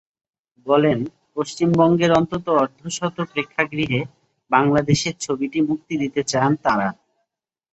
বলেন, 0.67 0.99
পশ্চিমবঙ্গের 1.35 2.11
অন্তত 2.11 2.45
অর্ধশত 2.61 3.17
প্রেক্ষাগৃহে 3.31 4.01
বাংলাদেশের 4.51 5.15
ছবিটি 5.19 5.59
মুক্তি 5.61 5.93
দিতে 5.97 6.21
চান 6.23 6.51
তাঁরা। 6.63 6.89